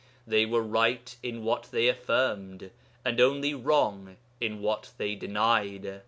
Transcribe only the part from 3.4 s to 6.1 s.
wrong in what they denied.